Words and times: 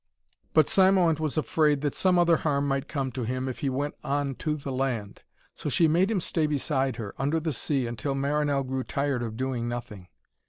But 0.55 0.65
Cymoënt 0.65 1.19
was 1.19 1.37
afraid 1.37 1.81
that 1.81 1.93
some 1.93 2.17
other 2.17 2.37
harm 2.37 2.67
might 2.67 2.87
come 2.87 3.11
to 3.11 3.23
him 3.23 3.47
if 3.47 3.59
he 3.59 3.69
went 3.69 3.93
on 4.03 4.33
to 4.37 4.55
the 4.57 4.71
land. 4.71 5.21
So 5.53 5.69
she 5.69 5.87
made 5.87 6.09
him 6.09 6.19
stay 6.19 6.47
beside 6.47 6.95
her, 6.95 7.13
under 7.19 7.39
the 7.39 7.53
sea, 7.53 7.85
until 7.85 8.15
Marinell 8.15 8.63
grew 8.63 8.83
tired 8.83 9.21
of 9.21 9.37
doing 9.37 9.69
nothing. 9.69 10.07